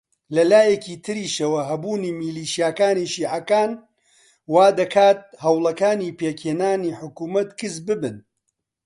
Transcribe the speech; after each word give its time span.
لە 0.35 0.43
لایەکی 0.51 0.95
تریشەوە 1.05 1.61
هەبوونی 1.69 2.15
میلیشیاکانی 2.19 3.11
شیعەکان 3.13 3.71
وا 4.53 4.67
دەکات 4.79 5.19
هەوڵەکانی 5.43 6.15
پێکهێنانی 6.19 6.97
حکوومەت 6.99 7.49
کز 7.59 7.75
ببن 7.87 8.15